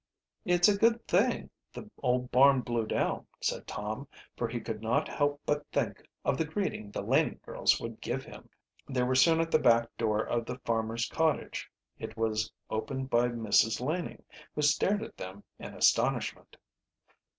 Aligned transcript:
"It's 0.45 0.67
a 0.67 0.75
good 0.75 1.05
thing 1.07 1.51
the 1.73 1.87
old 2.01 2.31
barn 2.31 2.61
blew 2.61 2.87
down," 2.87 3.27
said 3.39 3.67
Tom, 3.67 4.07
for 4.35 4.47
he 4.47 4.59
could 4.59 4.81
not 4.81 5.07
help 5.07 5.39
but 5.45 5.67
think 5.71 6.03
of 6.25 6.39
the 6.39 6.43
greeting 6.45 6.89
the 6.89 7.03
Laning 7.03 7.39
girls 7.45 7.79
would 7.79 8.01
give 8.01 8.23
him. 8.25 8.49
They 8.89 9.03
were 9.03 9.13
soon 9.13 9.39
at 9.39 9.51
the 9.51 9.59
back 9.59 9.95
door 9.97 10.23
of 10.23 10.47
the 10.47 10.57
farmer's 10.65 11.07
cottage. 11.07 11.69
It 11.99 12.17
was 12.17 12.51
opened 12.67 13.11
by 13.11 13.27
Mrs. 13.27 13.79
Laning, 13.79 14.23
who 14.55 14.63
stared 14.63 15.03
at 15.03 15.17
them 15.17 15.43
in 15.59 15.75
astonishment. 15.75 16.57